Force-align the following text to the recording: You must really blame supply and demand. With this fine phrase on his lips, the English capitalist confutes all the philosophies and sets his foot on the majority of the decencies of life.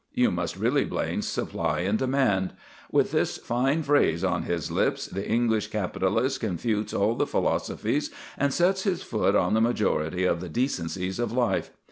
You 0.15 0.31
must 0.31 0.57
really 0.57 0.83
blame 0.83 1.21
supply 1.21 1.81
and 1.81 1.99
demand. 1.99 2.53
With 2.91 3.11
this 3.11 3.37
fine 3.37 3.83
phrase 3.83 4.23
on 4.23 4.41
his 4.41 4.71
lips, 4.71 5.05
the 5.05 5.23
English 5.29 5.67
capitalist 5.67 6.39
confutes 6.39 6.91
all 6.91 7.13
the 7.13 7.27
philosophies 7.27 8.09
and 8.35 8.51
sets 8.51 8.81
his 8.81 9.03
foot 9.03 9.35
on 9.35 9.53
the 9.53 9.61
majority 9.61 10.23
of 10.23 10.41
the 10.41 10.49
decencies 10.49 11.19
of 11.19 11.31
life. 11.31 11.69